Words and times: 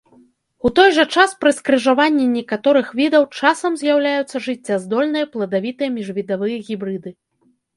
У 0.67 0.69
той 0.77 0.89
жа 0.95 1.03
час 1.17 1.33
пры 1.43 1.51
скрыжаванні 1.57 2.25
некаторых 2.37 2.85
відаў 3.01 3.23
часам 3.41 3.77
з'яўляюцца 3.83 4.37
жыццяздольныя 4.49 5.25
пладавітыя 5.37 5.89
міжвідавыя 5.99 6.57
гібрыды. 6.67 7.09